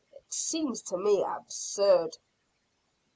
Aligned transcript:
It 0.13 0.33
seems 0.33 0.81
to 0.89 0.97
me 0.97 1.21
absurd?" 1.23 2.17